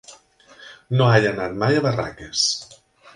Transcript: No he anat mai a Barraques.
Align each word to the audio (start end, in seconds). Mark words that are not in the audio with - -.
No 1.01 1.09
he 1.17 1.29
anat 1.33 1.53
mai 1.65 1.77
a 1.77 1.83
Barraques. 1.89 2.47